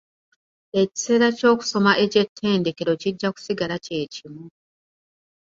Ekiseera 0.81 1.27
ky'okusoma 1.37 1.91
eky'ettendekero 2.03 2.93
kijja 3.01 3.29
kusigala 3.35 3.75
kye 3.85 3.99
kimu. 4.13 4.45